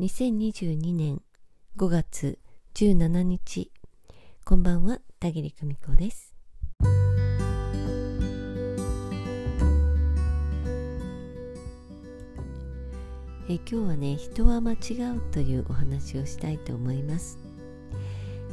[0.00, 1.20] 2022年
[1.76, 2.38] 5月
[2.74, 3.70] 17日。
[4.46, 6.34] こんばんは田切久美子です。
[13.50, 14.76] え今日はね人は間違
[15.18, 17.38] うというお話をしたいと思います。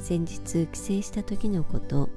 [0.02, 2.10] 先日帰省した時のこと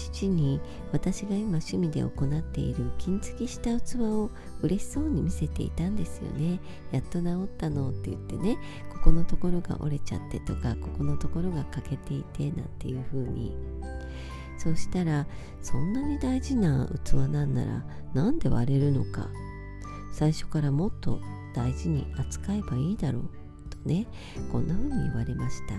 [0.00, 0.60] 父に
[0.92, 4.30] 私が今趣味で行っている金継ぎした器を
[4.62, 6.58] 嬉しそうに見せていたんですよね。
[6.90, 8.56] やっと治ったのって言ってね
[8.92, 13.54] ここのところが折れちゃってとかここのところが欠けていてなんていう風に。
[14.58, 15.26] そうしたら
[15.62, 19.28] そんなに大事な器なんならなんで割れるのか。
[20.12, 21.20] 最初からもっと
[21.54, 23.22] 大事に扱えばいいだろう
[23.70, 24.06] とね
[24.50, 25.74] こんな風に言われました。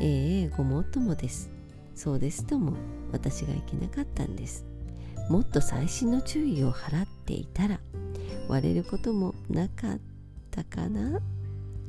[0.00, 1.53] ええごもっともです。
[1.94, 2.74] そうですとも
[3.12, 4.66] 私がいけなかったんです。
[5.30, 7.80] もっと細心の注意を払っていたら
[8.48, 9.98] 割れることもなかっ
[10.50, 11.20] たかな？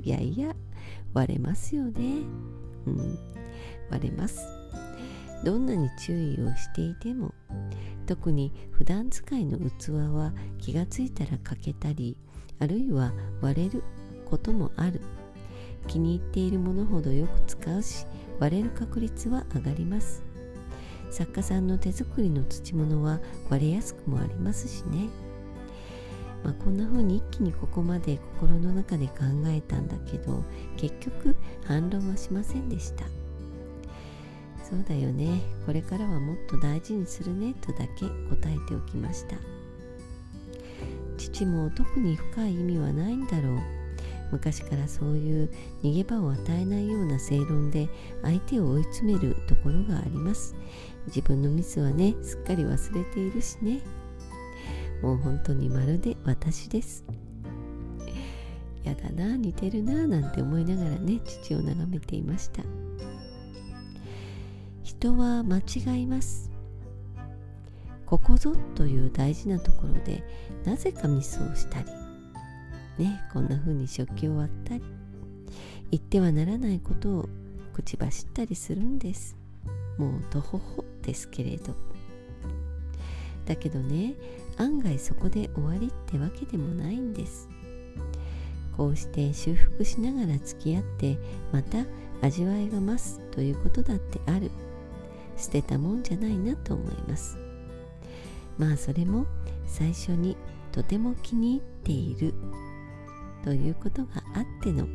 [0.01, 0.55] いやいや
[1.13, 2.21] 割れますよね。
[2.85, 3.19] うん。
[3.89, 4.47] 割れます。
[5.43, 7.33] どんなに注意をしていても
[8.05, 12.17] 特に普段使いの器は気がついたら欠けたり
[12.59, 13.83] あるいは割れる
[14.25, 15.01] こともある。
[15.87, 18.07] 気に入っているものほどよく使うし
[18.39, 20.23] 割れる確率は上がります。
[21.11, 23.19] 作家さんの手作りの土物は
[23.49, 25.07] 割れやすくもありますしね、
[26.43, 29.13] まあ、こんな風に一気にここまで心の中で考
[29.47, 30.43] えたんだけど
[30.75, 33.05] 結局反論はしませんでした。
[34.67, 35.41] そうだよね。
[35.65, 37.53] これからはもっと大事にするね。
[37.61, 39.37] とだけ答えておきました。
[41.17, 43.74] 父も特に深い意味はないんだろう。
[44.31, 45.49] 昔からそういう
[45.83, 47.87] 逃げ場を与えないような正論で
[48.23, 50.55] 相手を追い詰めるところがあります。
[51.07, 53.81] 自分のミスはねすっかり忘れているしね。
[55.01, 57.05] もう本当にまるで私です。
[58.83, 62.63] やだな似てるななんて思いながらね父を眺めていました。
[64.83, 66.51] 人は間違います。
[68.05, 70.23] ここぞという大事なところで
[70.63, 72.04] なぜかミスをしたり
[72.97, 74.83] ねこんな風に食器を割ったり
[75.91, 77.29] 言ってはならないことを
[77.73, 79.37] 口走ったりするんです。
[79.97, 81.73] もうとほほですけれど。
[83.45, 84.15] だけどね
[84.57, 87.47] 案外そこで終わりってわけでもないんです。
[88.75, 91.17] こうして修復しながら付き合って
[91.51, 91.85] また
[92.21, 94.51] 味わいが増すということだってある。
[95.37, 97.37] 捨てたもんじゃないなと思います。
[98.57, 99.25] まあそれも
[99.65, 100.37] 最初に
[100.71, 102.33] とても気に入っている
[103.45, 104.87] ということがあっての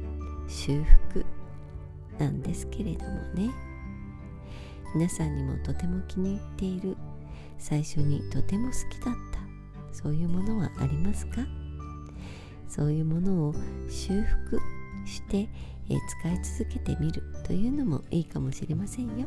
[0.49, 1.25] 修復
[2.19, 3.51] なんですけれどもね。
[4.93, 6.97] 皆さんにもとても気に入っている
[7.59, 9.39] 最初にとても好きだった
[9.93, 11.47] そういうものはありますか？
[12.69, 13.55] そういうものを
[13.89, 14.61] 修復
[15.07, 15.49] して、
[15.89, 19.27] え使い続けてみるというのもいいかもしれませんよ。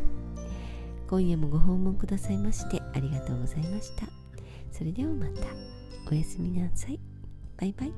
[1.10, 4.06] 今夜もご訪問くださいましてありがとうございました。
[4.70, 5.48] それではまた。
[6.12, 7.00] おやすみなさい。
[7.58, 7.94] バイバイ。